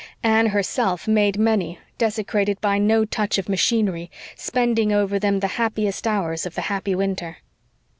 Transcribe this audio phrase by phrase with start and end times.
[0.23, 6.07] Anne herself made many, desecrated by no touch of machinery, spending over them the happiest
[6.07, 7.37] hours of the happy winter.